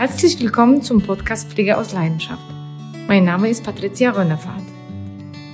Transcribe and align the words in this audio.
Herzlich 0.00 0.40
willkommen 0.40 0.80
zum 0.80 1.02
Podcast 1.02 1.52
Pflege 1.52 1.76
aus 1.76 1.92
Leidenschaft. 1.92 2.42
Mein 3.06 3.26
Name 3.26 3.50
ist 3.50 3.62
Patricia 3.62 4.12
Rönnefahrt. 4.12 4.64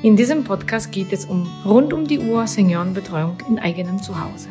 In 0.04 0.14
diesem 0.14 0.44
Podcast 0.44 0.92
geht 0.92 1.12
es 1.12 1.24
um 1.24 1.48
rund 1.64 1.92
um 1.92 2.06
die 2.06 2.20
Uhr 2.20 2.46
Seniorenbetreuung 2.46 3.38
in 3.48 3.58
eigenem 3.58 4.00
Zuhause. 4.00 4.48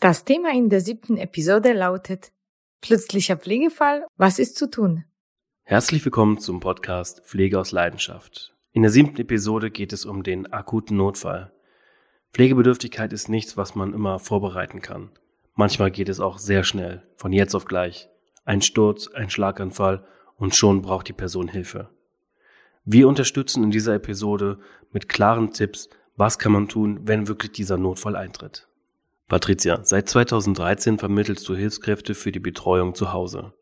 Das 0.00 0.24
Thema 0.24 0.50
in 0.52 0.68
der 0.68 0.80
siebten 0.80 1.16
Episode 1.16 1.74
lautet 1.74 2.32
Plötzlicher 2.80 3.36
Pflegefall, 3.36 4.04
was 4.16 4.40
ist 4.40 4.56
zu 4.56 4.68
tun? 4.68 5.04
Herzlich 5.62 6.04
willkommen 6.04 6.38
zum 6.38 6.58
Podcast 6.58 7.24
Pflege 7.24 7.60
aus 7.60 7.70
Leidenschaft. 7.70 8.52
In 8.72 8.82
der 8.82 8.90
siebten 8.90 9.20
Episode 9.20 9.70
geht 9.70 9.92
es 9.92 10.04
um 10.04 10.24
den 10.24 10.52
akuten 10.52 10.96
Notfall. 10.96 11.52
Pflegebedürftigkeit 12.32 13.12
ist 13.12 13.28
nichts, 13.28 13.56
was 13.56 13.76
man 13.76 13.94
immer 13.94 14.18
vorbereiten 14.18 14.80
kann. 14.80 15.12
Manchmal 15.54 15.90
geht 15.90 16.08
es 16.08 16.20
auch 16.20 16.38
sehr 16.38 16.64
schnell, 16.64 17.02
von 17.16 17.32
jetzt 17.32 17.54
auf 17.54 17.66
gleich. 17.66 18.08
Ein 18.44 18.62
Sturz, 18.62 19.08
ein 19.08 19.30
Schlaganfall 19.30 20.04
und 20.36 20.54
schon 20.54 20.82
braucht 20.82 21.08
die 21.08 21.12
Person 21.12 21.48
Hilfe. 21.48 21.90
Wir 22.84 23.06
unterstützen 23.06 23.62
in 23.62 23.70
dieser 23.70 23.94
Episode 23.94 24.58
mit 24.90 25.08
klaren 25.08 25.52
Tipps, 25.52 25.88
was 26.16 26.38
kann 26.38 26.52
man 26.52 26.68
tun, 26.68 27.00
wenn 27.04 27.28
wirklich 27.28 27.52
dieser 27.52 27.76
Notfall 27.76 28.16
eintritt. 28.16 28.68
Patricia, 29.28 29.84
seit 29.84 30.08
2013 30.08 30.98
vermittelst 30.98 31.48
du 31.48 31.54
Hilfskräfte 31.54 32.14
für 32.14 32.32
die 32.32 32.40
Betreuung 32.40 32.94
zu 32.94 33.12
Hause. 33.12 33.52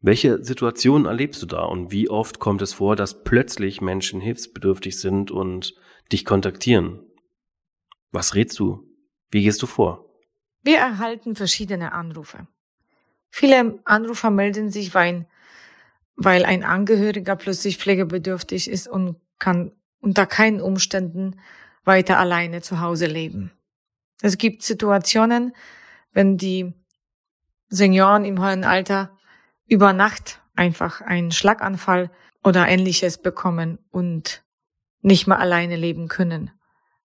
Welche 0.00 0.42
Situationen 0.42 1.06
erlebst 1.06 1.40
du 1.42 1.46
da 1.46 1.62
und 1.62 1.92
wie 1.92 2.10
oft 2.10 2.38
kommt 2.38 2.62
es 2.62 2.74
vor, 2.74 2.96
dass 2.96 3.22
plötzlich 3.22 3.80
Menschen 3.80 4.20
hilfsbedürftig 4.20 4.98
sind 4.98 5.30
und 5.30 5.74
dich 6.12 6.24
kontaktieren? 6.24 7.00
Was 8.12 8.34
rätst 8.34 8.58
du? 8.58 8.86
Wie 9.30 9.42
gehst 9.42 9.62
du 9.62 9.66
vor? 9.66 10.03
Wir 10.64 10.78
erhalten 10.78 11.36
verschiedene 11.36 11.92
Anrufe. 11.92 12.46
Viele 13.30 13.78
Anrufer 13.84 14.30
melden 14.30 14.70
sich, 14.70 14.94
weil, 14.94 15.26
ein 16.16 16.64
Angehöriger 16.64 17.36
plötzlich 17.36 17.76
pflegebedürftig 17.78 18.70
ist 18.70 18.88
und 18.88 19.16
kann 19.38 19.72
unter 20.00 20.26
keinen 20.26 20.60
Umständen 20.60 21.38
weiter 21.84 22.18
alleine 22.18 22.62
zu 22.62 22.80
Hause 22.80 23.06
leben. 23.06 23.50
Es 24.22 24.38
gibt 24.38 24.62
Situationen, 24.62 25.54
wenn 26.12 26.38
die 26.38 26.72
Senioren 27.68 28.24
im 28.24 28.42
hohen 28.42 28.64
Alter 28.64 29.18
über 29.66 29.92
Nacht 29.92 30.40
einfach 30.54 31.00
einen 31.02 31.32
Schlaganfall 31.32 32.10
oder 32.42 32.68
ähnliches 32.68 33.18
bekommen 33.18 33.78
und 33.90 34.44
nicht 35.02 35.26
mehr 35.26 35.40
alleine 35.40 35.76
leben 35.76 36.08
können. 36.08 36.50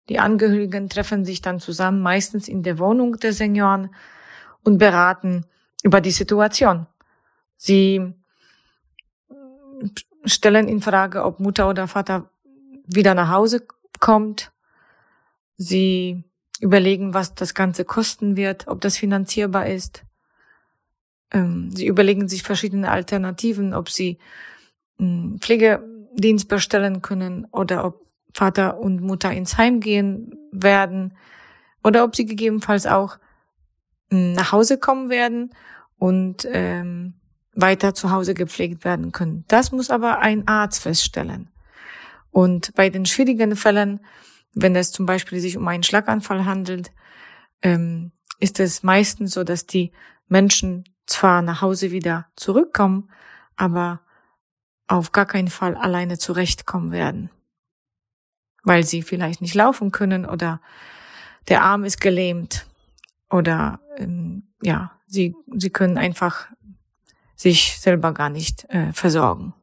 Die 0.08 0.18
Angehörigen 0.18 0.88
treffen 0.88 1.24
sich 1.24 1.42
dann 1.42 1.60
zusammen, 1.60 2.00
meistens 2.00 2.48
in 2.48 2.62
der 2.62 2.78
Wohnung 2.78 3.18
der 3.18 3.32
Senioren, 3.32 3.90
und 4.66 4.78
beraten 4.78 5.46
über 5.82 6.00
die 6.00 6.10
Situation. 6.10 6.86
Sie 7.56 8.12
stellen 10.24 10.66
in 10.66 10.80
Frage, 10.80 11.24
ob 11.24 11.38
Mutter 11.38 11.68
oder 11.68 11.86
Vater 11.86 12.28
wieder 12.86 13.14
nach 13.14 13.30
Hause 13.30 13.66
kommt. 14.00 14.50
Sie 15.56 16.24
überlegen, 16.60 17.14
was 17.14 17.34
das 17.34 17.54
Ganze 17.54 17.84
kosten 17.84 18.36
wird, 18.36 18.66
ob 18.66 18.80
das 18.80 18.96
finanzierbar 18.96 19.68
ist. 19.68 20.02
Ähm, 21.30 21.70
sie 21.72 21.86
überlegen 21.86 22.28
sich 22.28 22.42
verschiedene 22.42 22.90
Alternativen, 22.90 23.72
ob 23.72 23.88
sie 23.88 24.18
hm, 24.98 25.38
Pflegedienst 25.40 26.48
bestellen 26.48 27.02
können 27.02 27.46
oder 27.52 27.84
ob 27.84 28.05
Vater 28.36 28.78
und 28.78 29.00
Mutter 29.00 29.32
ins 29.32 29.56
Heim 29.56 29.80
gehen 29.80 30.38
werden 30.52 31.16
oder 31.82 32.04
ob 32.04 32.14
sie 32.14 32.26
gegebenenfalls 32.26 32.86
auch 32.86 33.16
hm, 34.10 34.32
nach 34.32 34.52
Hause 34.52 34.78
kommen 34.78 35.08
werden 35.08 35.54
und 35.96 36.46
ähm, 36.50 37.14
weiter 37.54 37.94
zu 37.94 38.10
Hause 38.10 38.34
gepflegt 38.34 38.84
werden 38.84 39.10
können. 39.10 39.46
Das 39.48 39.72
muss 39.72 39.88
aber 39.88 40.18
ein 40.18 40.46
Arzt 40.46 40.82
feststellen. 40.82 41.50
Und 42.30 42.74
bei 42.74 42.90
den 42.90 43.06
schwierigen 43.06 43.56
Fällen, 43.56 44.00
wenn 44.52 44.76
es 44.76 44.92
zum 44.92 45.06
Beispiel 45.06 45.40
sich 45.40 45.56
um 45.56 45.66
einen 45.66 45.82
Schlaganfall 45.82 46.44
handelt, 46.44 46.92
ähm, 47.62 48.12
ist 48.38 48.60
es 48.60 48.82
meistens 48.82 49.32
so, 49.32 49.44
dass 49.44 49.64
die 49.64 49.92
Menschen 50.28 50.84
zwar 51.06 51.40
nach 51.40 51.62
Hause 51.62 51.90
wieder 51.90 52.26
zurückkommen, 52.36 53.10
aber 53.56 54.02
auf 54.88 55.12
gar 55.12 55.24
keinen 55.24 55.48
Fall 55.48 55.74
alleine 55.74 56.18
zurechtkommen 56.18 56.92
werden 56.92 57.30
weil 58.66 58.82
sie 58.82 59.00
vielleicht 59.00 59.40
nicht 59.40 59.54
laufen 59.54 59.92
können 59.92 60.26
oder 60.26 60.60
der 61.48 61.62
Arm 61.62 61.84
ist 61.84 62.00
gelähmt 62.00 62.66
oder 63.30 63.80
ähm, 63.96 64.48
ja, 64.60 64.90
sie, 65.06 65.34
sie 65.54 65.70
können 65.70 65.96
einfach 65.96 66.48
sich 67.36 67.78
selber 67.78 68.12
gar 68.12 68.28
nicht 68.28 68.64
äh, 68.68 68.92
versorgen. 68.92 69.54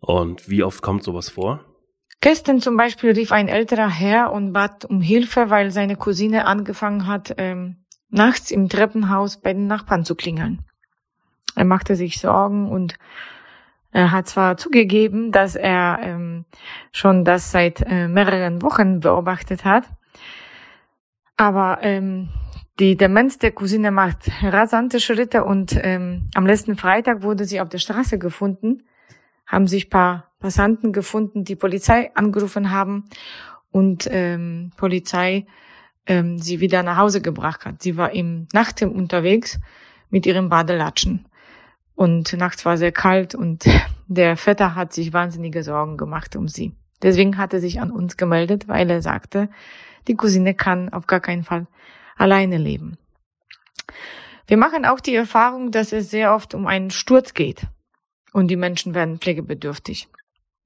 Und 0.00 0.48
wie 0.50 0.62
oft 0.62 0.82
kommt 0.82 1.02
sowas 1.02 1.30
vor? 1.30 1.64
Gestern 2.20 2.60
zum 2.60 2.76
Beispiel 2.76 3.12
rief 3.12 3.32
ein 3.32 3.48
älterer 3.48 3.88
Herr 3.88 4.32
und 4.32 4.52
bat 4.52 4.84
um 4.84 5.00
Hilfe, 5.00 5.48
weil 5.48 5.70
seine 5.70 5.96
Cousine 5.96 6.46
angefangen 6.46 7.06
hat, 7.06 7.34
ähm, 7.38 7.84
nachts 8.10 8.50
im 8.50 8.68
Treppenhaus 8.68 9.40
bei 9.40 9.54
den 9.54 9.66
Nachbarn 9.66 10.04
zu 10.04 10.14
klingeln. 10.14 10.62
Er 11.56 11.64
machte 11.64 11.96
sich 11.96 12.20
Sorgen 12.20 12.70
und 12.70 12.96
er 13.92 14.10
hat 14.10 14.26
zwar 14.26 14.56
zugegeben, 14.56 15.32
dass 15.32 15.54
er 15.54 15.98
ähm, 16.02 16.44
schon 16.92 17.24
das 17.24 17.52
seit 17.52 17.82
äh, 17.82 18.08
mehreren 18.08 18.62
Wochen 18.62 19.00
beobachtet 19.00 19.64
hat, 19.64 19.84
aber 21.36 21.78
ähm, 21.82 22.30
die 22.80 22.96
Demenz 22.96 23.38
der 23.38 23.52
Cousine 23.52 23.90
macht 23.90 24.30
rasante 24.42 24.98
Schritte 24.98 25.44
und 25.44 25.78
ähm, 25.82 26.28
am 26.34 26.46
letzten 26.46 26.76
Freitag 26.76 27.22
wurde 27.22 27.44
sie 27.44 27.60
auf 27.60 27.68
der 27.68 27.78
Straße 27.78 28.18
gefunden, 28.18 28.84
haben 29.46 29.66
sich 29.66 29.90
paar 29.90 30.32
Passanten 30.40 30.92
gefunden, 30.92 31.44
die 31.44 31.56
Polizei 31.56 32.10
angerufen 32.14 32.70
haben 32.70 33.04
und 33.70 34.08
ähm, 34.10 34.72
Polizei 34.76 35.46
ähm, 36.06 36.38
sie 36.38 36.60
wieder 36.60 36.82
nach 36.82 36.96
Hause 36.96 37.20
gebracht 37.20 37.66
hat. 37.66 37.82
Sie 37.82 37.96
war 37.96 38.12
im 38.12 38.48
Nacht 38.52 38.82
unterwegs 38.82 39.60
mit 40.08 40.26
ihrem 40.26 40.48
Badelatschen. 40.48 41.26
Und 41.94 42.32
nachts 42.34 42.64
war 42.64 42.76
sehr 42.76 42.92
kalt 42.92 43.34
und 43.34 43.64
der 44.06 44.36
Vetter 44.36 44.74
hat 44.74 44.92
sich 44.92 45.12
wahnsinnige 45.12 45.62
Sorgen 45.62 45.96
gemacht 45.96 46.36
um 46.36 46.48
sie. 46.48 46.72
Deswegen 47.02 47.36
hat 47.36 47.52
er 47.52 47.60
sich 47.60 47.80
an 47.80 47.90
uns 47.90 48.16
gemeldet, 48.16 48.68
weil 48.68 48.88
er 48.88 49.02
sagte, 49.02 49.48
die 50.08 50.14
Cousine 50.14 50.54
kann 50.54 50.88
auf 50.92 51.06
gar 51.06 51.20
keinen 51.20 51.44
Fall 51.44 51.66
alleine 52.16 52.58
leben. 52.58 52.96
Wir 54.46 54.56
machen 54.56 54.84
auch 54.84 55.00
die 55.00 55.14
Erfahrung, 55.14 55.70
dass 55.70 55.92
es 55.92 56.10
sehr 56.10 56.34
oft 56.34 56.54
um 56.54 56.66
einen 56.66 56.90
Sturz 56.90 57.34
geht 57.34 57.66
und 58.32 58.48
die 58.48 58.56
Menschen 58.56 58.94
werden 58.94 59.18
pflegebedürftig. 59.18 60.08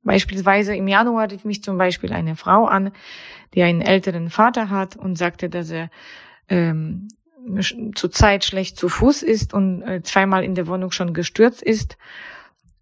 Beispielsweise 0.03 0.75
im 0.77 0.89
Januar 0.89 1.31
rief 1.31 1.45
mich 1.45 1.63
zum 1.63 1.79
Beispiel 1.79 2.13
eine 2.13 2.37
Frau 2.37 2.67
an, 2.67 2.93
die 3.55 3.63
einen 3.63 3.81
älteren 3.81 4.31
Vater 4.31 4.71
hat 4.71 4.97
und 4.97 5.17
sagte, 5.17 5.49
dass 5.49 5.71
er 5.71 5.91
ähm, 6.49 7.09
zurzeit 7.95 8.45
schlecht 8.45 8.77
zu 8.77 8.89
Fuß 8.89 9.23
ist 9.23 9.55
und 9.55 9.83
äh, 9.83 10.03
zweimal 10.03 10.45
in 10.45 10.55
der 10.55 10.67
Wohnung 10.67 10.91
schon 10.91 11.15
gestürzt 11.15 11.62
ist 11.62 11.97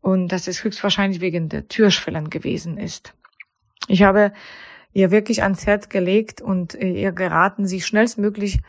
und 0.01 0.29
dass 0.29 0.49
es 0.49 0.65
höchstwahrscheinlich 0.65 1.21
wegen 1.21 1.49
der 1.49 1.69
Türschwellen 1.69 2.31
gewesen 2.31 2.79
ist. 2.79 3.15
Ich 3.89 4.03
habe 4.03 4.33
ihr 4.93 5.11
wirklich 5.11 5.43
ans 5.43 5.67
Herz 5.67 5.89
gelegt 5.89 6.41
und 6.41 6.75
äh, 6.75 6.93
ihr 6.93 7.13
geraten, 7.13 7.67
sich 7.67 7.87
schnellstmöglich 7.87 8.61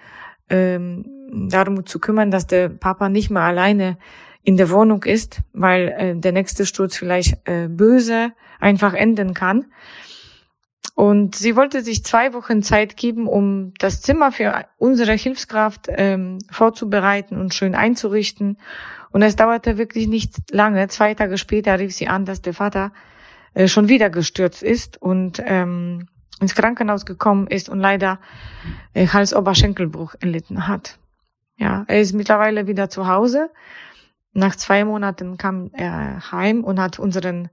ähm, 0.49 1.05
darum 1.31 1.85
zu 1.85 1.99
kümmern, 1.99 2.31
dass 2.31 2.47
der 2.47 2.69
Papa 2.69 3.09
nicht 3.09 3.29
mehr 3.29 3.43
alleine 3.43 3.97
in 4.43 4.57
der 4.57 4.69
Wohnung 4.69 5.03
ist, 5.03 5.41
weil 5.53 5.87
äh, 5.89 6.15
der 6.15 6.31
nächste 6.31 6.65
Sturz 6.65 6.95
vielleicht 6.97 7.47
äh, 7.47 7.67
böse 7.67 8.31
einfach 8.59 8.93
enden 8.93 9.33
kann. 9.33 9.65
Und 10.93 11.35
sie 11.35 11.55
wollte 11.55 11.81
sich 11.81 12.03
zwei 12.05 12.33
Wochen 12.33 12.63
Zeit 12.63 12.95
geben, 12.95 13.27
um 13.27 13.73
das 13.79 14.01
Zimmer 14.01 14.31
für 14.31 14.65
unsere 14.77 15.13
Hilfskraft 15.13 15.87
ähm, 15.89 16.39
vorzubereiten 16.49 17.39
und 17.39 17.53
schön 17.53 17.75
einzurichten. 17.75 18.57
Und 19.11 19.21
es 19.21 19.35
dauerte 19.35 19.77
wirklich 19.77 20.07
nicht 20.07 20.35
lange. 20.51 20.87
Zwei 20.87 21.13
Tage 21.13 21.37
später 21.37 21.79
rief 21.79 21.93
sie 21.93 22.07
an, 22.07 22.25
dass 22.25 22.41
der 22.41 22.53
Vater 22.53 22.93
äh, 23.53 23.67
schon 23.67 23.89
wieder 23.89 24.09
gestürzt 24.09 24.63
ist 24.63 25.01
und 25.01 25.41
ähm, 25.45 26.07
ins 26.39 26.55
Krankenhaus 26.55 27.05
gekommen 27.05 27.47
ist 27.47 27.69
und 27.69 27.79
leider 27.79 28.19
äh, 28.93 29.07
Hals-Oberschenkelbruch 29.07 30.15
erlitten 30.19 30.67
hat. 30.67 30.99
Ja, 31.57 31.85
er 31.87 32.01
ist 32.01 32.13
mittlerweile 32.13 32.67
wieder 32.67 32.89
zu 32.89 33.07
Hause. 33.07 33.49
Nach 34.33 34.55
zwei 34.55 34.83
Monaten 34.83 35.37
kam 35.37 35.71
er 35.73 36.31
heim 36.31 36.65
und 36.65 36.79
hat 36.79 36.99
unseren 36.99 37.49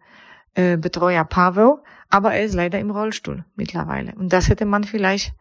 äh, 0.55 0.77
Betreuer 0.77 1.25
Pavel, 1.25 1.79
aber 2.11 2.35
er 2.35 2.45
ist 2.45 2.55
leider 2.55 2.79
im 2.79 2.91
Rollstuhl 2.91 3.45
mittlerweile. 3.57 4.15
Und 4.15 4.33
das 4.33 4.49
hätte 4.49 4.67
man 4.67 4.85
vielleicht 4.85 5.35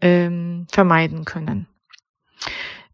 ähm, 0.00 0.66
vermeiden 0.70 1.24
können. 1.24 1.66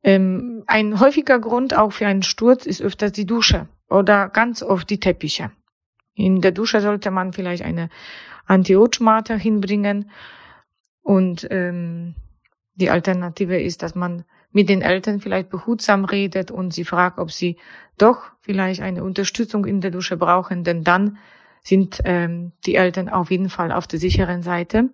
Ähm, 0.03 0.65
ein 0.67 0.99
häufiger 0.99 1.39
Grund 1.39 1.77
auch 1.77 1.93
für 1.93 2.07
einen 2.07 2.23
Sturz 2.23 2.67
ist 2.67 2.81
öfters 2.81 3.13
die 3.13 3.27
Dusche 3.27 3.69
oder 3.89 4.29
ganz 4.29 4.63
oft 4.63 4.89
die 4.89 5.01
Teppiche. 5.01 5.51
In 6.15 6.41
der 6.41 6.53
Dusche 6.53 6.81
sollte 6.81 7.11
man 7.11 7.33
vielleicht 7.33 7.63
eine 7.63 7.91
Anti-Rutschmatte 8.47 9.37
hinbringen 9.37 10.11
und 11.03 11.47
ähm, 11.51 12.15
die 12.75 12.91
Alternative 12.91 13.61
ist, 13.61 13.83
dass 13.83 13.95
man 13.95 14.25
mit 14.53 14.69
den 14.69 14.83
Eltern 14.83 15.21
vielleicht 15.21 15.51
behutsam 15.51 16.05
redet 16.05 16.51
und 16.51 16.73
sie 16.73 16.85
fragt, 16.85 17.19
ob 17.19 17.31
sie 17.31 17.57
doch 17.99 18.23
vielleicht 18.41 18.81
eine 18.81 19.05
Unterstützung 19.05 19.67
in 19.67 19.81
der 19.81 19.91
Dusche 19.91 20.17
brauchen, 20.17 20.65
denn 20.65 20.83
dann 20.83 21.19
sind 21.63 22.01
ähm, 22.05 22.53
die 22.67 22.75
Eltern 22.75 23.09
auf 23.09 23.31
jeden 23.31 23.51
Fall 23.51 23.73
auf 23.73 23.87
der 23.87 23.99
sicheren 23.99 24.43
Seite. 24.43 24.91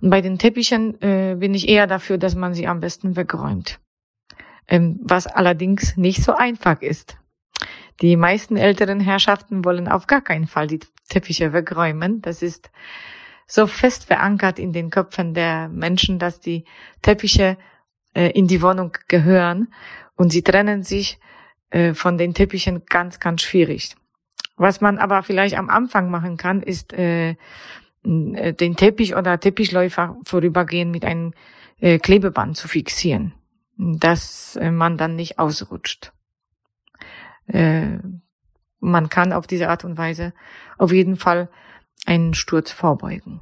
Und 0.00 0.10
bei 0.10 0.20
den 0.20 0.38
Teppichen 0.38 1.00
äh, 1.00 1.36
bin 1.38 1.54
ich 1.54 1.68
eher 1.68 1.86
dafür, 1.86 2.18
dass 2.18 2.34
man 2.34 2.54
sie 2.54 2.66
am 2.66 2.80
besten 2.80 3.16
wegräumt. 3.16 3.80
Ähm, 4.68 4.98
was 5.02 5.26
allerdings 5.26 5.96
nicht 5.96 6.22
so 6.22 6.34
einfach 6.34 6.80
ist. 6.80 7.18
Die 8.00 8.16
meisten 8.16 8.56
älteren 8.56 9.00
Herrschaften 9.00 9.64
wollen 9.64 9.88
auf 9.88 10.06
gar 10.06 10.22
keinen 10.22 10.46
Fall 10.46 10.66
die 10.66 10.80
Teppiche 11.08 11.52
wegräumen. 11.52 12.22
Das 12.22 12.42
ist 12.42 12.70
so 13.46 13.66
fest 13.66 14.06
verankert 14.06 14.58
in 14.58 14.72
den 14.72 14.90
Köpfen 14.90 15.34
der 15.34 15.68
Menschen, 15.68 16.18
dass 16.18 16.40
die 16.40 16.64
Teppiche 17.02 17.56
äh, 18.14 18.30
in 18.30 18.46
die 18.46 18.62
Wohnung 18.62 18.96
gehören 19.08 19.72
und 20.16 20.30
sie 20.30 20.42
trennen 20.42 20.82
sich 20.82 21.18
äh, 21.70 21.94
von 21.94 22.18
den 22.18 22.34
Teppichen 22.34 22.86
ganz, 22.86 23.20
ganz 23.20 23.42
schwierig. 23.42 23.94
Was 24.56 24.80
man 24.80 24.98
aber 24.98 25.22
vielleicht 25.22 25.56
am 25.56 25.68
Anfang 25.68 26.10
machen 26.10 26.36
kann, 26.36 26.62
ist 26.62 26.92
äh, 26.92 27.30
äh 28.04 28.52
den 28.52 28.76
Teppich 28.76 29.16
oder 29.16 29.40
Teppichläufer 29.40 30.16
vorübergehen 30.24 30.90
mit 30.90 31.04
einem 31.04 31.32
äh, 31.80 31.98
Klebeband 31.98 32.56
zu 32.56 32.68
fixieren, 32.68 33.34
dass 33.76 34.56
äh, 34.56 34.70
man 34.70 34.96
dann 34.96 35.16
nicht 35.16 35.38
ausrutscht. 35.38 36.12
Äh, 37.46 37.98
man 38.80 39.08
kann 39.08 39.32
auf 39.32 39.46
diese 39.46 39.68
Art 39.68 39.84
und 39.84 39.96
Weise 39.96 40.34
auf 40.78 40.92
jeden 40.92 41.16
Fall 41.16 41.48
einen 42.06 42.34
Sturz 42.34 42.70
vorbeugen. 42.70 43.40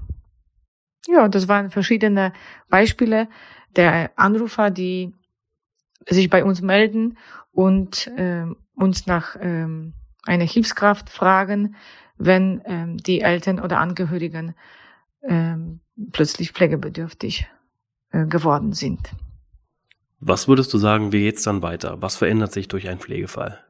Ja, 1.08 1.28
das 1.28 1.48
waren 1.48 1.70
verschiedene 1.70 2.32
Beispiele 2.68 3.28
der 3.74 4.10
Anrufer, 4.16 4.70
die 4.70 5.12
sich 6.08 6.30
bei 6.30 6.44
uns 6.44 6.62
melden 6.62 7.18
und 7.50 8.06
äh, 8.16 8.46
uns 8.74 9.06
nach 9.06 9.36
ähm, 9.40 9.94
einer 10.24 10.44
Hilfskraft 10.44 11.10
fragen, 11.10 11.74
wenn 12.16 12.62
ähm, 12.64 12.96
die 12.98 13.20
Eltern 13.20 13.60
oder 13.60 13.78
Angehörigen 13.78 14.54
ähm, 15.22 15.80
plötzlich 16.12 16.52
pflegebedürftig 16.52 17.46
äh, 18.10 18.26
geworden 18.26 18.72
sind. 18.72 19.10
Was 20.20 20.46
würdest 20.46 20.72
du 20.72 20.78
sagen, 20.78 21.12
wie 21.12 21.20
geht's 21.20 21.42
dann 21.42 21.62
weiter? 21.62 22.00
Was 22.00 22.16
verändert 22.16 22.52
sich 22.52 22.68
durch 22.68 22.88
einen 22.88 23.00
Pflegefall? 23.00 23.64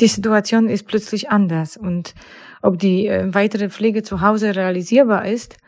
die 0.00 0.06
Situation 0.06 0.68
ist 0.68 0.86
plötzlich 0.86 1.30
anders 1.30 1.76
und 1.76 2.14
ob 2.62 2.78
die 2.78 3.06
äh, 3.06 3.32
weitere 3.34 3.68
Pflege 3.68 4.02
zu 4.02 4.20
Hause 4.20 4.56
realisierbar 4.56 5.26
ist, 5.26 5.58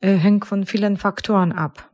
äh, 0.00 0.14
hängt 0.14 0.46
von 0.46 0.64
vielen 0.64 0.96
Faktoren 0.96 1.52
ab. 1.52 1.90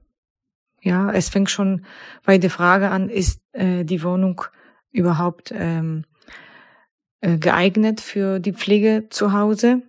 Ja, 0.81 1.11
es 1.11 1.29
fängt 1.29 1.51
schon 1.51 1.85
bei 2.25 2.39
der 2.39 2.51
Frage 2.51 2.91
an, 2.91 3.09
ist 3.09 3.41
äh, 3.53 3.85
die 3.85 4.03
Wohnung 4.03 4.43
überhaupt 4.93 5.53
ähm, 5.55 6.05
äh, 6.05 6.14
geeignet 7.25 8.01
für 8.01 8.39
die 8.39 8.53
Pflege 8.53 9.07
zu 9.11 9.33
Hause? 9.33 9.83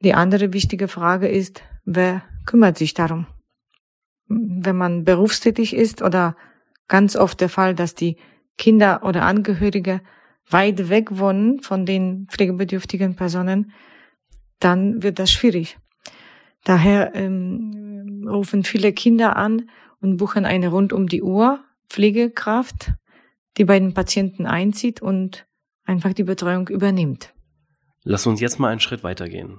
Die 0.00 0.14
andere 0.14 0.52
wichtige 0.52 0.88
Frage 0.88 1.28
ist, 1.28 1.62
wer 1.84 2.22
kümmert 2.46 2.78
sich 2.78 2.94
darum? 2.94 3.26
Wenn 4.28 4.76
man 4.76 5.04
berufstätig 5.04 5.74
ist 5.74 6.02
oder 6.02 6.36
ganz 6.88 7.16
oft 7.16 7.40
der 7.40 7.48
Fall, 7.48 7.74
dass 7.74 7.94
die 7.94 8.16
Kinder 8.58 9.02
oder 9.04 9.22
Angehörige 9.22 10.00
weit 10.48 10.88
weg 10.88 11.18
wohnen 11.18 11.60
von 11.60 11.86
den 11.86 12.26
pflegebedürftigen 12.30 13.16
Personen, 13.16 13.72
dann 14.58 15.02
wird 15.02 15.18
das 15.18 15.30
schwierig. 15.30 15.78
Daher 16.64 17.14
ähm, 17.14 18.26
rufen 18.28 18.64
viele 18.64 18.92
Kinder 18.92 19.36
an 19.36 19.68
und 20.00 20.16
buchen 20.16 20.44
eine 20.44 20.68
rund 20.68 20.92
um 20.92 21.08
die 21.08 21.22
Uhr 21.22 21.62
Pflegekraft, 21.88 22.92
die 23.56 23.64
bei 23.64 23.78
den 23.78 23.94
Patienten 23.94 24.46
einzieht 24.46 25.00
und 25.00 25.46
einfach 25.86 26.12
die 26.12 26.24
Betreuung 26.24 26.68
übernimmt. 26.68 27.32
Lass 28.02 28.26
uns 28.26 28.40
jetzt 28.40 28.58
mal 28.58 28.70
einen 28.70 28.80
Schritt 28.80 29.02
weitergehen. 29.02 29.58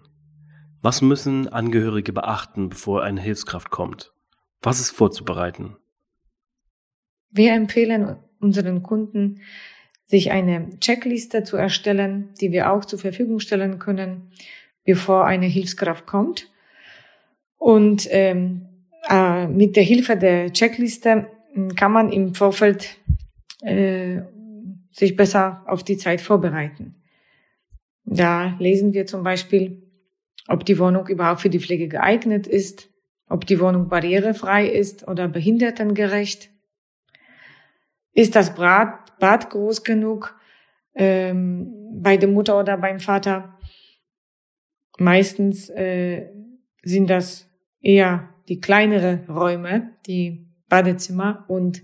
Was 0.82 1.02
müssen 1.02 1.48
Angehörige 1.48 2.14
beachten, 2.14 2.70
bevor 2.70 3.04
eine 3.04 3.22
Hilfskraft 3.22 3.72
kommt? 3.72 4.14
Was 4.62 4.80
ist 4.80 4.92
vorzubereiten? 4.92 5.76
Wir 7.30 7.54
empfehlen 7.54 8.18
unseren 8.40 8.84
Kunden, 8.84 9.42
sich 10.06 10.32
eine 10.32 10.80
Checkliste 10.80 11.44
zu 11.44 11.58
erstellen, 11.58 12.30
die 12.40 12.52
wir 12.52 12.72
auch 12.72 12.86
zur 12.86 13.00
Verfügung 13.00 13.40
stellen 13.40 13.80
können, 13.80 14.32
bevor 14.86 15.26
eine 15.26 15.48
Hilfskraft 15.48 16.06
kommt. 16.06 16.50
Und 17.58 18.08
ähm, 18.12 18.70
äh, 19.10 19.48
mit 19.48 19.76
der 19.76 19.84
Hilfe 19.84 20.16
der 20.16 20.54
Checkliste 20.54 21.28
hm, 21.54 21.76
kann 21.76 21.92
man 21.92 22.12
im 22.12 22.34
Vorfeld 22.34 22.98
äh, 23.62 24.22
sich 24.98 25.16
besser 25.16 25.64
auf 25.68 25.84
die 25.84 25.98
Zeit 25.98 26.22
vorbereiten. 26.22 26.96
Da 28.04 28.56
lesen 28.58 28.94
wir 28.94 29.06
zum 29.06 29.24
Beispiel, 29.24 29.84
ob 30.48 30.66
die 30.66 30.80
Wohnung 30.80 31.08
überhaupt 31.08 31.42
für 31.42 31.50
die 31.50 31.60
Pflege 31.60 31.88
geeignet 31.88 32.48
ist, 32.48 32.90
ob 33.30 33.46
die 33.46 33.60
Wohnung 33.60 33.90
barrierefrei 33.90 34.68
ist 34.68 35.08
oder 35.08 35.28
behindertengerecht. 35.28 36.50
Ist 38.14 38.36
das 38.36 38.56
Bad 38.56 39.50
groß 39.50 39.84
genug 39.84 40.36
ähm, 40.96 42.02
bei 42.02 42.18
der 42.18 42.30
Mutter 42.30 42.60
oder 42.60 42.78
beim 42.78 43.00
Vater. 43.00 43.60
Meistens 44.98 45.70
äh, 45.70 46.32
sind 46.82 47.10
das 47.10 47.48
eher 47.82 48.34
die 48.48 48.60
kleinere 48.60 49.26
Räume, 49.28 49.92
die 50.08 50.48
Badezimmer 50.70 51.46
und 51.50 51.84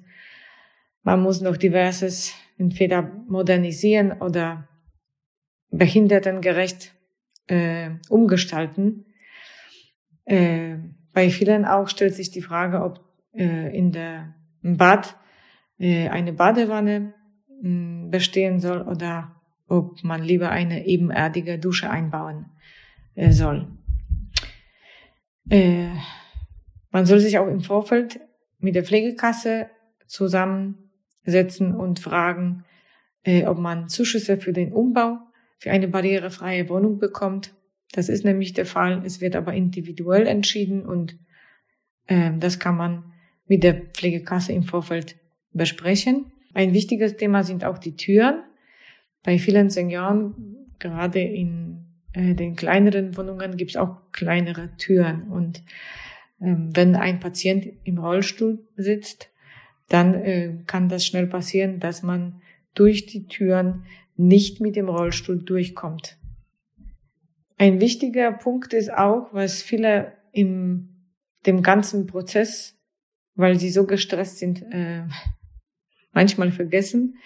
man 1.04 1.21
muss 1.21 1.42
noch 1.42 1.57
diverses 1.57 2.33
entweder 2.63 3.01
modernisieren 3.27 4.13
oder 4.21 4.69
behindertengerecht 5.69 6.94
äh, 7.48 7.89
umgestalten. 8.10 9.06
Äh, 10.25 10.77
bei 11.12 11.30
vielen 11.30 11.65
auch 11.65 11.89
stellt 11.89 12.15
sich 12.15 12.31
die 12.31 12.42
Frage, 12.42 12.81
ob 12.81 13.01
äh, 13.33 13.77
in 13.77 13.92
der 13.92 14.36
Bad 14.62 15.18
äh, 15.77 16.07
eine 16.07 16.33
Badewanne 16.33 17.13
bestehen 18.10 18.60
soll 18.60 18.81
oder 18.81 19.42
ob 19.68 20.04
man 20.04 20.21
lieber 20.21 20.50
eine 20.50 20.86
ebenerdige 20.86 21.60
Dusche 21.60 21.89
einbauen 21.89 22.48
äh, 23.15 23.31
soll. 23.31 23.68
Äh, 25.50 25.92
man 26.92 27.06
soll 27.06 27.19
sich 27.19 27.38
auch 27.38 27.48
im 27.48 27.62
Vorfeld 27.62 28.19
mit 28.60 28.75
der 28.75 28.83
Pflegekasse 28.83 29.69
zusammensetzen 31.25 31.75
und 31.75 31.99
fragen, 31.99 32.65
äh, 33.23 33.45
ob 33.45 33.57
man 33.57 33.89
Zuschüsse 33.89 34.38
für 34.38 34.53
den 34.53 34.71
Umbau 34.71 35.19
für 35.57 35.71
eine 35.71 35.88
barrierefreie 35.88 36.67
Wohnung 36.69 37.00
bekommt. 37.00 37.53
Das 37.93 38.09
ist 38.09 38.25
nämlich 38.25 38.53
der 38.53 38.65
Fall. 38.65 39.01
Es 39.05 39.21
wird 39.21 39.36
aber 39.36 39.53
individuell 39.53 40.27
entschieden 40.27 40.86
und 40.86 41.17
das 42.05 42.59
kann 42.59 42.75
man 42.75 43.13
mit 43.48 43.63
der 43.63 43.75
Pflegekasse 43.75 44.51
im 44.51 44.63
Vorfeld 44.63 45.15
besprechen. 45.53 46.31
Ein 46.53 46.74
wichtiges 46.74 47.17
Thema 47.17 47.43
sind 47.43 47.63
auch 47.63 47.77
die 47.77 47.95
Türen. 47.95 48.43
Bei 49.24 49.39
vielen 49.39 49.69
Senioren, 49.69 50.36
gerade 50.79 51.19
in 51.19 51.86
äh, 52.13 52.36
den 52.36 52.55
kleineren 52.55 53.15
Wohnungen, 53.17 53.57
gibt 53.57 53.71
es 53.71 53.77
auch 53.77 54.12
kleinere 54.12 54.75
Türen. 54.77 55.24
Und 55.29 55.63
ähm, 56.41 56.75
wenn 56.75 56.95
ein 56.95 57.19
Patient 57.19 57.67
im 57.83 57.98
Rollstuhl 57.98 58.67
sitzt, 58.75 59.29
dann 59.89 60.13
äh, 60.13 60.57
kann 60.65 60.89
das 60.89 61.05
schnell 61.05 61.27
passieren, 61.27 61.79
dass 61.79 62.03
man 62.03 62.41
durch 62.73 63.05
die 63.05 63.27
Türen 63.27 63.85
nicht 64.15 64.61
mit 64.61 64.75
dem 64.75 64.89
Rollstuhl 64.89 65.43
durchkommt. 65.43 66.17
Ein 67.57 67.79
wichtiger 67.79 68.31
Punkt 68.31 68.73
ist 68.73 68.91
auch, 68.93 69.33
was 69.33 69.61
viele 69.61 70.13
im 70.31 70.89
dem 71.45 71.61
ganzen 71.61 72.07
Prozess, 72.07 72.77
weil 73.35 73.59
sie 73.59 73.69
so 73.69 73.85
gestresst 73.85 74.39
sind, 74.39 74.63
äh, 74.71 75.03
manchmal 76.13 76.51
vergessen, 76.51 77.17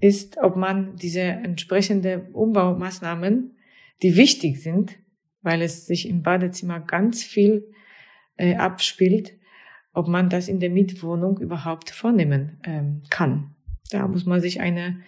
ist, 0.00 0.38
ob 0.38 0.56
man 0.56 0.96
diese 0.96 1.20
entsprechende 1.20 2.28
Umbaumaßnahmen, 2.32 3.56
die 4.02 4.16
wichtig 4.16 4.62
sind, 4.62 4.98
weil 5.42 5.62
es 5.62 5.86
sich 5.86 6.08
im 6.08 6.22
Badezimmer 6.22 6.80
ganz 6.80 7.22
viel 7.22 7.70
äh, 8.36 8.56
abspielt, 8.56 9.34
ob 9.92 10.08
man 10.08 10.28
das 10.28 10.48
in 10.48 10.60
der 10.60 10.70
Mietwohnung 10.70 11.38
überhaupt 11.38 11.90
vornehmen 11.90 12.58
ähm, 12.64 13.02
kann. 13.10 13.54
Da 13.90 14.08
muss 14.08 14.24
man 14.26 14.40
sich 14.40 14.60
eine 14.60 15.00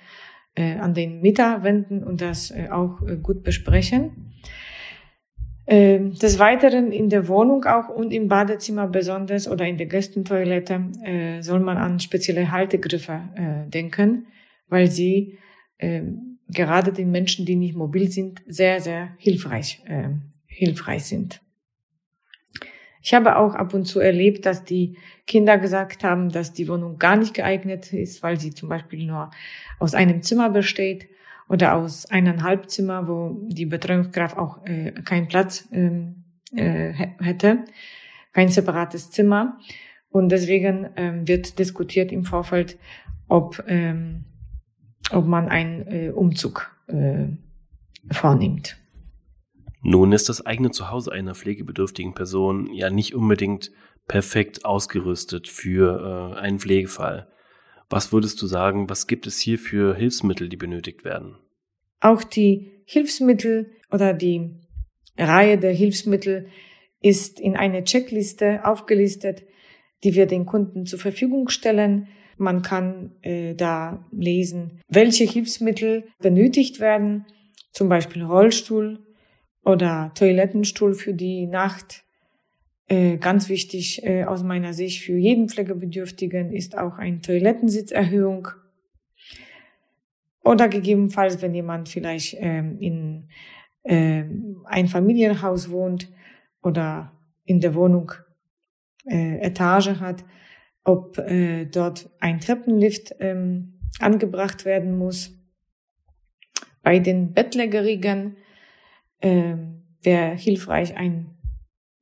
äh, 0.55 0.76
an 0.76 0.95
den 0.95 1.21
Mieter 1.21 1.62
wenden 1.62 2.05
und 2.05 2.21
das 2.21 2.50
äh, 2.50 2.69
auch 2.71 3.03
äh, 3.03 3.17
gut 3.17 3.43
besprechen. 3.43 4.35
Ähm, 5.67 6.12
des 6.14 6.38
Weiteren 6.38 6.93
in 6.93 7.09
der 7.09 7.26
Wohnung 7.26 7.64
auch 7.64 7.88
und 7.88 8.12
im 8.12 8.29
Badezimmer 8.29 8.87
besonders 8.87 9.49
oder 9.49 9.67
in 9.67 9.79
der 9.79 9.87
Gästentoilette 9.87 10.91
äh, 11.03 11.41
soll 11.41 11.61
man 11.61 11.79
an 11.79 12.00
spezielle 12.00 12.50
Haltegriffe 12.50 13.21
äh, 13.35 13.71
denken, 13.71 14.26
weil 14.69 14.91
sie 14.91 15.38
äh, 15.79 16.03
gerade 16.50 16.93
den 16.93 17.11
Menschen, 17.11 17.47
die 17.47 17.57
nicht 17.57 17.75
mobil 17.75 18.11
sind, 18.11 18.43
sehr, 18.47 18.81
sehr 18.81 19.14
hilfreich, 19.17 19.83
äh, 19.87 20.11
hilfreich 20.47 21.05
sind. 21.05 21.41
Ich 23.04 23.12
habe 23.12 23.37
auch 23.37 23.54
ab 23.54 23.75
und 23.75 23.84
zu 23.84 24.00
erlebt, 24.00 24.46
dass 24.46 24.64
die 24.64 24.96
Kinder 25.26 25.58
gesagt 25.58 26.04
haben, 26.04 26.30
dass 26.30 26.54
die 26.54 26.68
Wohnung 26.68 26.99
gar 26.99 27.16
nicht 27.16 27.34
geeignet 27.34 27.92
ist, 27.92 28.23
weil 28.23 28.40
sie 28.40 28.54
zum 28.54 28.70
Beispiel 28.70 29.04
nur 29.04 29.30
aus 29.78 29.94
einem 29.94 30.23
Zimmer 30.23 30.49
besteht 30.49 31.11
oder 31.46 31.75
aus 31.75 32.06
eineinhalb 32.06 32.70
Zimmer, 32.70 33.06
wo 33.06 33.46
die 33.49 33.66
Betreuungskraft 33.66 34.38
auch 34.38 34.64
äh, 34.64 34.92
keinen 35.04 35.28
Platz 35.28 35.68
ähm, 35.70 36.25
äh, 36.56 36.92
hätte, 37.20 37.66
kein 38.32 38.49
separates 38.49 39.11
Zimmer. 39.11 39.58
Und 40.08 40.30
deswegen 40.30 40.88
ähm, 40.96 41.28
wird 41.28 41.58
diskutiert 41.58 42.11
im 42.11 42.25
Vorfeld, 42.25 42.78
ob, 43.28 43.62
ähm, 43.68 44.25
ob 45.11 45.26
man 45.26 45.50
einen 45.50 45.87
äh, 45.88 46.08
Umzug 46.08 46.75
äh, 46.87 47.26
vornimmt. 48.11 48.78
Nun 49.87 50.12
ist 50.12 50.31
das 50.31 50.45
eigene 50.45 50.71
Zuhause 50.71 51.12
einer 51.12 51.35
pflegebedürftigen 51.35 52.14
Person 52.14 52.73
ja 52.73 52.88
nicht 52.88 53.14
unbedingt 53.14 53.71
perfekt 54.09 54.64
ausgerüstet 54.64 55.47
für 55.47 56.35
äh, 56.35 56.41
einen 56.41 56.59
Pflegefall. 56.59 57.29
Was 57.91 58.11
würdest 58.11 58.41
du 58.41 58.47
sagen, 58.47 58.88
was 58.88 59.07
gibt 59.07 59.26
es 59.26 59.38
hier 59.38 59.59
für 59.59 59.95
Hilfsmittel, 59.95 60.49
die 60.49 60.57
benötigt 60.57 61.05
werden? 61.05 61.37
Auch 62.00 62.25
die 62.25 62.73
Hilfsmittel 62.87 63.73
oder 63.93 64.14
die 64.14 64.53
Reihe 65.19 65.59
der 65.59 65.73
Hilfsmittel 65.73 66.49
ist 67.03 67.38
in 67.38 67.55
eine 67.55 67.85
Checkliste 67.85 68.64
aufgelistet, 68.64 69.45
die 70.03 70.14
wir 70.14 70.25
den 70.25 70.47
Kunden 70.47 70.87
zur 70.87 70.99
Verfügung 70.99 71.50
stellen. 71.50 72.09
Man 72.38 72.62
kann 72.62 73.12
äh, 73.21 73.55
da 73.55 74.09
lesen, 74.11 74.81
welche 74.88 75.25
Hilfsmittel 75.25 76.05
benötigt 76.21 76.81
werden, 76.81 77.26
zum 77.71 77.91
Beispiel 77.91 78.23
Rollstuhl, 78.23 79.05
oder 79.64 80.12
Toilettenstuhl 80.14 80.94
für 80.94 81.14
die 81.14 81.47
Nacht. 81.47 82.04
Äh, 82.87 83.16
ganz 83.16 83.49
wichtig 83.49 84.04
äh, 84.04 84.25
aus 84.25 84.42
meiner 84.42 84.75
Sicht 84.75 85.02
für 85.02 85.16
jeden 85.16 85.49
Pflegebedürftigen 85.49 86.52
ist 86.52 86.76
auch 86.76 86.99
eine 86.99 87.21
Toilettensitzerhöhung. 87.21 88.49
Oder 90.42 90.68
gegebenenfalls, 90.68 91.40
wenn 91.40 91.54
jemand 91.54 91.88
vielleicht 91.88 92.37
ähm, 92.38 92.78
in 92.78 93.28
äh, 93.85 94.25
ein 94.66 94.88
Familienhaus 94.88 95.71
wohnt 95.71 96.12
oder 96.62 97.12
in 97.47 97.61
der 97.61 97.75
Wohnung 97.75 98.12
äh, 99.06 99.38
Etage 99.38 100.00
hat, 100.00 100.25
ob 100.87 101.16
dort 101.16 102.11
ein 102.21 102.40
Treppenlift 102.40 103.14
ähm, 103.18 103.80
angebracht 104.00 104.66
werden 104.66 104.99
muss. 104.99 105.33
Bei 106.83 106.99
den 106.99 107.33
Bettlägerigen 107.33 108.37
äh, 109.21 109.56
wäre 110.02 110.35
hilfreich 110.37 110.97
ein, 110.97 111.37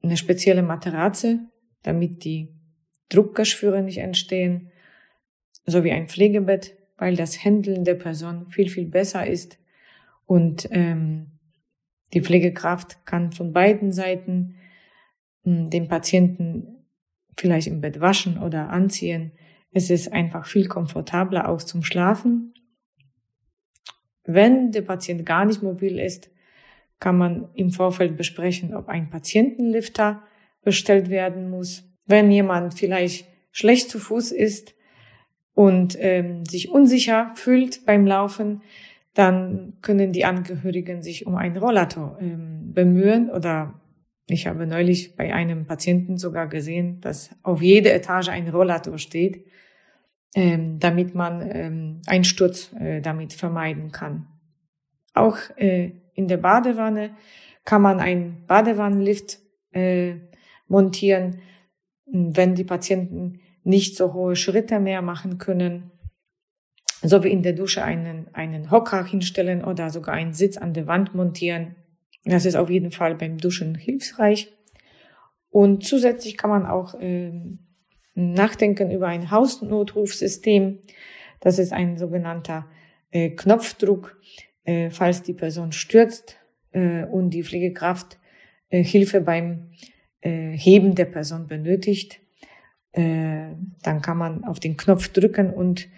eine 0.02 0.16
spezielle 0.16 0.62
Matratze, 0.62 1.40
damit 1.82 2.24
die 2.24 2.48
Druckgeschwüre 3.08 3.82
nicht 3.82 3.98
entstehen, 3.98 4.70
sowie 5.66 5.92
ein 5.92 6.08
Pflegebett, 6.08 6.76
weil 6.96 7.16
das 7.16 7.44
Händeln 7.44 7.84
der 7.84 7.94
Person 7.94 8.48
viel, 8.48 8.68
viel 8.68 8.86
besser 8.86 9.26
ist 9.26 9.58
und 10.26 10.68
ähm, 10.70 11.32
die 12.12 12.20
Pflegekraft 12.20 13.04
kann 13.06 13.32
von 13.32 13.52
beiden 13.52 13.92
Seiten 13.92 14.56
äh, 15.44 15.68
den 15.68 15.88
Patienten 15.88 16.86
vielleicht 17.36 17.66
im 17.66 17.80
Bett 17.80 18.00
waschen 18.00 18.38
oder 18.38 18.70
anziehen. 18.70 19.32
Es 19.70 19.90
ist 19.90 20.12
einfach 20.12 20.46
viel 20.46 20.68
komfortabler 20.68 21.48
auch 21.48 21.62
zum 21.62 21.82
Schlafen. 21.82 22.54
Wenn 24.24 24.70
der 24.70 24.82
Patient 24.82 25.26
gar 25.26 25.44
nicht 25.44 25.62
mobil 25.62 25.98
ist, 25.98 26.30
kann 27.02 27.18
man 27.18 27.48
im 27.54 27.70
Vorfeld 27.70 28.16
besprechen, 28.16 28.76
ob 28.76 28.88
ein 28.88 29.10
Patientenlifter 29.10 30.22
bestellt 30.62 31.10
werden 31.10 31.50
muss. 31.50 31.82
Wenn 32.06 32.30
jemand 32.30 32.74
vielleicht 32.74 33.26
schlecht 33.50 33.90
zu 33.90 33.98
Fuß 33.98 34.30
ist 34.30 34.76
und 35.52 35.96
ähm, 35.98 36.44
sich 36.46 36.70
unsicher 36.70 37.32
fühlt 37.34 37.84
beim 37.86 38.06
Laufen, 38.06 38.62
dann 39.14 39.72
können 39.82 40.12
die 40.12 40.24
Angehörigen 40.24 41.02
sich 41.02 41.26
um 41.26 41.34
einen 41.34 41.56
Rollator 41.56 42.18
ähm, 42.20 42.72
bemühen 42.72 43.30
oder 43.30 43.74
ich 44.28 44.46
habe 44.46 44.68
neulich 44.68 45.16
bei 45.16 45.34
einem 45.34 45.66
Patienten 45.66 46.18
sogar 46.18 46.46
gesehen, 46.46 47.00
dass 47.00 47.34
auf 47.42 47.62
jeder 47.62 47.92
Etage 47.94 48.28
ein 48.28 48.48
Rollator 48.48 48.98
steht, 48.98 49.44
ähm, 50.36 50.78
damit 50.78 51.16
man 51.16 51.50
ähm, 51.50 52.00
einen 52.06 52.22
Sturz 52.22 52.72
äh, 52.78 53.00
damit 53.00 53.32
vermeiden 53.32 53.90
kann. 53.90 54.28
Auch 55.14 55.36
äh, 55.56 55.90
in 56.14 56.28
der 56.28 56.36
Badewanne 56.36 57.16
kann 57.64 57.82
man 57.82 58.00
einen 58.00 58.44
Badewannenlift 58.46 59.38
äh, 59.72 60.16
montieren, 60.66 61.40
wenn 62.06 62.54
die 62.54 62.64
Patienten 62.64 63.40
nicht 63.64 63.96
so 63.96 64.12
hohe 64.12 64.36
Schritte 64.36 64.80
mehr 64.80 65.02
machen 65.02 65.38
können, 65.38 65.90
so 67.02 67.24
wie 67.24 67.30
in 67.30 67.42
der 67.42 67.52
Dusche 67.52 67.84
einen, 67.84 68.28
einen 68.32 68.70
Hocker 68.70 69.04
hinstellen 69.04 69.64
oder 69.64 69.90
sogar 69.90 70.14
einen 70.14 70.34
Sitz 70.34 70.56
an 70.56 70.74
der 70.74 70.86
Wand 70.86 71.14
montieren. 71.14 71.76
Das 72.24 72.44
ist 72.44 72.56
auf 72.56 72.70
jeden 72.70 72.90
Fall 72.90 73.14
beim 73.14 73.38
Duschen 73.38 73.74
hilfreich. 73.74 74.52
Und 75.50 75.84
zusätzlich 75.84 76.36
kann 76.36 76.50
man 76.50 76.66
auch 76.66 76.94
äh, 77.00 77.32
nachdenken 78.14 78.90
über 78.90 79.08
ein 79.08 79.30
Hausnotrufsystem. 79.30 80.78
Das 81.40 81.58
ist 81.58 81.72
ein 81.72 81.98
sogenannter 81.98 82.66
äh, 83.10 83.30
Knopfdruck 83.30 84.18
äh, 84.64 84.90
falls 84.90 85.22
die 85.22 85.34
Person 85.34 85.72
stürzt 85.72 86.36
äh, 86.72 87.04
und 87.04 87.30
die 87.30 87.42
Pflegekraft 87.42 88.18
äh, 88.70 88.82
Hilfe 88.82 89.20
beim 89.20 89.70
äh, 90.20 90.52
Heben 90.56 90.94
der 90.94 91.06
Person 91.06 91.46
benötigt, 91.46 92.20
äh, 92.92 93.48
dann 93.82 94.02
kann 94.02 94.18
man 94.18 94.44
auf 94.44 94.60
den 94.60 94.76
Knopf 94.76 95.08
drücken 95.08 95.50
und 95.50 95.88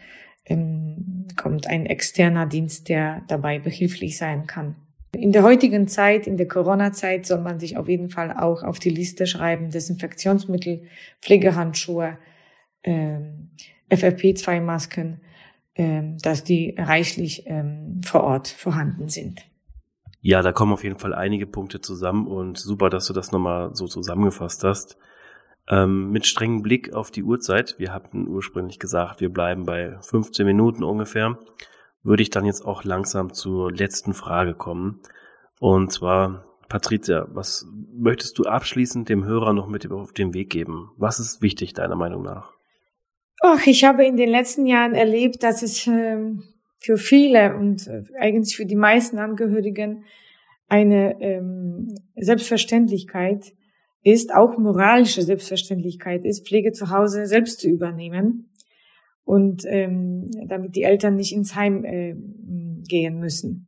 ähm, 0.47 1.27
kommt 1.37 1.67
ein 1.67 1.87
externer 1.87 2.47
Dienst, 2.47 2.89
der 2.89 3.23
dabei 3.29 3.59
behilflich 3.59 4.17
sein 4.17 4.47
kann. 4.47 4.77
In 5.13 5.33
der 5.33 5.43
heutigen 5.45 5.87
Zeit, 5.87 6.27
in 6.27 6.37
der 6.37 6.49
Corona-Zeit, 6.49 7.25
soll 7.25 7.41
man 7.41 7.61
sich 7.61 7.77
auf 7.77 7.89
jeden 7.89 8.11
Fall 8.11 8.33
auch 8.33 8.63
auf 8.63 8.79
die 8.79 8.91
Liste 8.91 9.27
schreiben, 9.27 9.71
Desinfektionsmittel, 9.71 10.83
Pflegehandschuhe, 11.21 12.19
äh, 12.83 13.19
FFP2-Masken, 13.91 15.21
ähm, 15.77 16.19
dass 16.19 16.45
die 16.45 16.75
reichlich 16.79 17.45
ähm, 17.47 18.01
vor 18.05 18.23
Ort 18.23 18.49
vorhanden 18.49 19.09
sind. 19.09 19.41
Ja, 20.21 20.41
da 20.41 20.53
kommen 20.53 20.73
auf 20.73 20.85
jeden 20.85 20.99
Fall 20.99 21.15
einige 21.15 21.47
Punkte 21.47 21.81
zusammen 21.81 22.27
und 22.27 22.59
super, 22.59 22.89
dass 22.89 23.07
du 23.07 23.13
das 23.13 23.33
nochmal 23.33 23.75
so 23.75 23.87
zusammengefasst 23.87 24.65
hast. 24.65 24.97
Ähm, 25.69 26.11
mit 26.11 26.27
strengem 26.27 26.63
Blick 26.63 26.95
auf 26.95 27.11
die 27.11 27.23
Uhrzeit, 27.23 27.75
wir 27.79 27.93
hatten 27.93 28.29
ursprünglich 28.29 28.79
gesagt, 28.79 29.21
wir 29.21 29.31
bleiben 29.31 29.65
bei 29.65 29.99
15 30.01 30.47
Minuten 30.47 30.85
ungefähr, 30.85 31.39
würde 32.03 32.23
ich 32.23 32.31
dann 32.31 32.45
jetzt 32.45 32.65
auch 32.65 32.85
langsam 32.85 33.33
zur 33.33 33.73
letzten 33.73 34.15
Frage 34.15 34.55
kommen. 34.55 35.01
Und 35.59 35.91
zwar, 35.91 36.45
Patricia, 36.69 37.27
was 37.31 37.67
möchtest 37.93 38.39
du 38.39 38.45
abschließend 38.45 39.09
dem 39.09 39.25
Hörer 39.25 39.53
noch 39.53 39.69
mit 39.69 39.91
auf 39.91 40.13
den 40.13 40.35
Weg 40.35 40.51
geben? 40.51 40.91
Was 40.97 41.19
ist 41.19 41.43
wichtig 41.43 41.73
deiner 41.73 41.97
Meinung 41.97 42.23
nach? 42.23 42.53
Ach, 43.43 43.67
ich 43.67 43.85
habe 43.85 44.05
in 44.07 44.17
den 44.17 44.29
letzten 44.29 44.67
Jahren 44.67 44.95
erlebt, 44.95 45.43
dass 45.43 45.63
es 45.63 45.87
ähm, 45.87 46.45
für 46.79 46.97
viele 46.97 47.57
und 47.57 47.87
äh, 47.87 48.03
eigentlich 48.19 48.57
für 48.57 48.67
die 48.67 48.77
meisten 48.77 49.19
Angehörigen 49.19 50.05
eine 50.69 51.21
ähm, 51.21 51.95
Selbstverständlichkeit 52.17 53.53
ist, 54.03 54.35
auch 54.35 54.59
moralische 54.59 55.23
Selbstverständlichkeit 55.23 56.25
ist, 56.25 56.47
Pflege 56.47 56.73
zu 56.73 56.91
Hause 56.91 57.27
selbst 57.27 57.61
zu 57.61 57.69
übernehmen 57.69 58.51
und 59.25 59.65
ähm, 59.67 60.31
damit 60.47 60.77
die 60.77 60.83
Eltern 60.83 61.17
nicht 61.17 61.35
ins 61.35 61.55
Heim 61.55 61.85
gehen 62.87 63.19
müssen. 63.19 63.67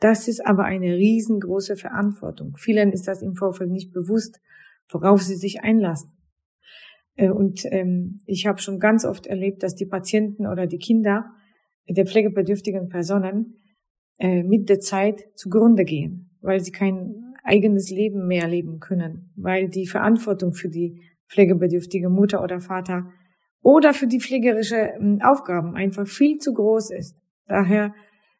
Das 0.00 0.28
ist 0.28 0.44
aber 0.44 0.64
eine 0.64 0.96
riesengroße 0.96 1.76
Verantwortung. 1.76 2.56
Vielen 2.56 2.92
ist 2.92 3.06
das 3.06 3.20
im 3.20 3.34
Vorfeld 3.34 3.70
nicht 3.70 3.92
bewusst, 3.92 4.40
worauf 4.88 5.22
sie 5.22 5.36
sich 5.36 5.60
einlassen. 5.60 6.10
Äh, 7.16 7.30
und 7.30 7.64
ähm, 7.70 8.20
ich 8.26 8.46
habe 8.46 8.60
schon 8.60 8.78
ganz 8.78 9.04
oft 9.04 9.26
erlebt, 9.26 9.62
dass 9.62 9.74
die 9.74 9.86
Patienten 9.86 10.46
oder 10.46 10.66
die 10.66 10.78
Kinder 10.78 11.30
der 11.88 12.06
pflegebedürftigen 12.06 12.88
Personen 12.88 13.56
äh, 14.18 14.42
mit 14.42 14.68
der 14.68 14.80
Zeit 14.80 15.24
zugrunde 15.34 15.84
gehen, 15.84 16.30
weil 16.40 16.60
sie 16.60 16.72
kein 16.72 17.34
eigenes 17.42 17.90
Leben 17.90 18.26
mehr 18.26 18.46
leben 18.48 18.78
können, 18.78 19.32
weil 19.36 19.68
die 19.68 19.86
Verantwortung 19.86 20.52
für 20.52 20.68
die 20.68 21.00
pflegebedürftige 21.28 22.10
Mutter 22.10 22.42
oder 22.42 22.60
Vater 22.60 23.10
oder 23.62 23.92
für 23.92 24.06
die 24.06 24.20
pflegerische 24.20 24.76
ähm, 24.76 25.20
Aufgaben 25.22 25.74
einfach 25.74 26.06
viel 26.06 26.38
zu 26.38 26.52
groß 26.52 26.90
ist. 26.92 27.20
Daher 27.46 27.94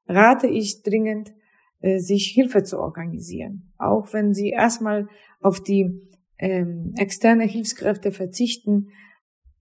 rate 0.06 0.46
ich 0.46 0.82
dringend, 0.82 1.32
äh, 1.80 1.98
sich 1.98 2.32
Hilfe 2.34 2.62
zu 2.62 2.78
organisieren, 2.78 3.72
auch 3.78 4.12
wenn 4.12 4.34
sie 4.34 4.50
erstmal 4.50 5.08
auf 5.40 5.60
die 5.60 6.02
ähm, 6.40 6.92
externe 6.96 7.44
Hilfskräfte 7.44 8.12
verzichten, 8.12 8.88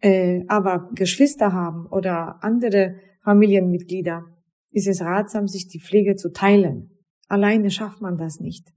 äh, 0.01 0.43
aber 0.47 0.89
Geschwister 0.95 1.51
haben 1.51 1.85
oder 1.87 2.43
andere 2.43 2.95
Familienmitglieder, 3.23 4.23
ist 4.71 4.87
es 4.87 5.01
ratsam, 5.01 5.47
sich 5.47 5.67
die 5.67 5.79
Pflege 5.79 6.15
zu 6.15 6.31
teilen. 6.31 6.91
Alleine 7.27 7.69
schafft 7.69 8.01
man 8.01 8.17
das 8.17 8.39
nicht. 8.39 8.67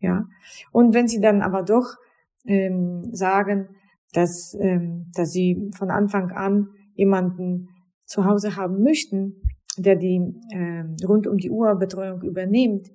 Ja. 0.00 0.26
Und 0.72 0.92
wenn 0.92 1.08
sie 1.08 1.20
dann 1.20 1.40
aber 1.40 1.62
doch 1.62 1.94
ähm, 2.46 3.04
sagen, 3.12 3.68
dass, 4.12 4.56
ähm, 4.60 5.10
dass 5.14 5.32
sie 5.32 5.70
von 5.76 5.90
Anfang 5.90 6.30
an 6.32 6.68
jemanden 6.94 7.68
zu 8.04 8.24
Hause 8.24 8.56
haben 8.56 8.82
möchten, 8.82 9.42
der 9.78 9.96
die 9.96 10.20
äh, 10.52 10.84
rund 11.06 11.26
um 11.26 11.38
die 11.38 11.50
Uhr 11.50 11.74
Betreuung 11.76 12.22
übernimmt, 12.22 12.90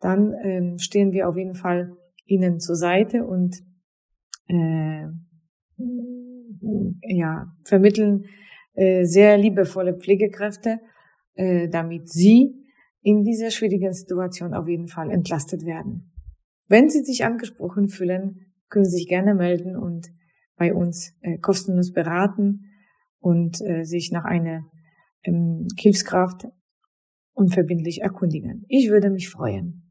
dann 0.00 0.34
ähm, 0.42 0.78
stehen 0.78 1.12
wir 1.12 1.28
auf 1.28 1.36
jeden 1.36 1.54
Fall 1.54 1.96
ihnen 2.26 2.60
zur 2.60 2.76
Seite 2.76 3.24
und 3.24 3.56
äh, 4.48 5.06
ja, 7.02 7.46
vermitteln 7.64 8.24
äh, 8.74 9.04
sehr 9.04 9.38
liebevolle 9.38 9.94
Pflegekräfte, 9.94 10.78
äh, 11.34 11.68
damit 11.68 12.08
sie 12.08 12.54
in 13.02 13.22
dieser 13.22 13.50
schwierigen 13.50 13.92
Situation 13.92 14.52
auf 14.52 14.68
jeden 14.68 14.88
Fall 14.88 15.10
entlastet 15.10 15.64
werden. 15.64 16.12
Wenn 16.68 16.90
Sie 16.90 17.04
sich 17.04 17.24
angesprochen 17.24 17.88
fühlen, 17.88 18.52
können 18.68 18.84
Sie 18.84 18.96
sich 18.96 19.08
gerne 19.08 19.34
melden 19.34 19.76
und 19.76 20.08
bei 20.56 20.74
uns 20.74 21.14
äh, 21.20 21.38
kostenlos 21.38 21.92
beraten 21.92 22.64
und 23.20 23.60
äh, 23.60 23.84
sich 23.84 24.10
nach 24.10 24.24
einer 24.24 24.64
ähm, 25.22 25.68
Hilfskraft 25.78 26.46
unverbindlich 27.34 28.00
erkundigen. 28.02 28.64
Ich 28.68 28.90
würde 28.90 29.10
mich 29.10 29.28
freuen. 29.28 29.85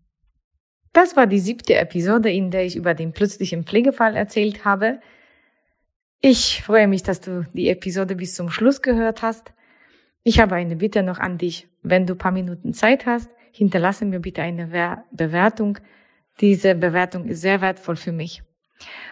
Das 0.95 1.15
war 1.17 1.27
die 1.27 1.39
siebte 1.39 1.75
Episode, 1.75 2.31
in 2.31 2.51
der 2.51 2.63
ich 2.63 2.77
über 2.77 2.93
den 2.93 3.11
plötzlichen 3.11 3.65
Pflegefall 3.65 4.15
erzählt 4.15 4.63
habe. 4.63 5.01
Ich 6.21 6.63
freue 6.63 6.87
mich, 6.87 7.03
dass 7.03 7.19
du 7.19 7.45
die 7.51 7.67
Episode 7.67 8.15
bis 8.15 8.33
zum 8.33 8.49
Schluss 8.49 8.81
gehört 8.81 9.21
hast. 9.21 9.51
Ich 10.23 10.39
habe 10.39 10.55
eine 10.55 10.77
Bitte 10.77 11.03
noch 11.03 11.19
an 11.19 11.37
dich. 11.37 11.67
Wenn 11.83 12.05
du 12.05 12.15
paar 12.15 12.31
Minuten 12.31 12.73
Zeit 12.73 13.05
hast, 13.05 13.29
hinterlasse 13.51 14.05
mir 14.05 14.21
bitte 14.21 14.41
eine 14.41 15.03
Bewertung. 15.11 15.79
Diese 16.39 16.75
Bewertung 16.75 17.25
ist 17.25 17.41
sehr 17.41 17.59
wertvoll 17.59 17.97
für 17.97 18.13
mich. 18.13 18.41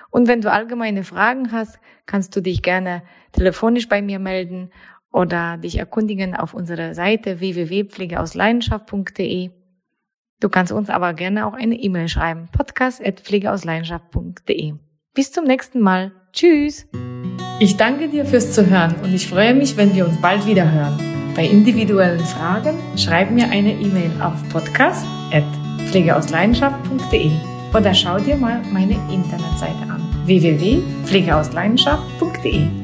Und 0.09 0.29
wenn 0.29 0.39
du 0.39 0.49
allgemeine 0.49 1.03
Fragen 1.03 1.51
hast, 1.51 1.81
kannst 2.05 2.33
du 2.33 2.41
dich 2.41 2.61
gerne 2.61 3.03
telefonisch 3.33 3.89
bei 3.89 4.01
mir 4.01 4.19
melden 4.19 4.71
oder 5.11 5.57
dich 5.57 5.79
erkundigen 5.79 6.33
auf 6.33 6.53
unserer 6.53 6.93
Seite 6.93 7.41
www.pflegeausleidenschaft.de. 7.41 9.62
Du 10.43 10.49
kannst 10.49 10.71
uns 10.73 10.89
aber 10.89 11.13
gerne 11.13 11.47
auch 11.47 11.53
eine 11.53 11.75
E-Mail 11.75 12.09
schreiben. 12.09 12.49
podcast.pflegeausleidenschaft.de. 12.51 14.73
Bis 15.13 15.31
zum 15.31 15.45
nächsten 15.45 15.79
Mal. 15.79 16.11
Tschüss! 16.33 16.85
Ich 17.61 17.77
danke 17.77 18.09
dir 18.09 18.25
fürs 18.25 18.51
Zuhören 18.51 18.93
und 19.01 19.13
ich 19.13 19.29
freue 19.29 19.53
mich, 19.53 19.77
wenn 19.77 19.95
wir 19.95 20.05
uns 20.05 20.19
bald 20.19 20.45
wieder 20.45 20.69
hören. 20.69 20.99
Bei 21.33 21.45
individuellen 21.45 22.25
Fragen 22.25 22.77
schreib 22.97 23.31
mir 23.31 23.49
eine 23.49 23.71
E-Mail 23.71 24.11
auf 24.21 24.33
podcast.pflegeausleidenschaft.de 24.49 27.31
oder 27.73 27.93
schau 27.93 28.17
dir 28.17 28.35
mal 28.35 28.61
meine 28.73 28.95
Internetseite 29.09 29.89
an 29.89 30.01
www.pflegeausleidenschaft.de. 30.25 32.82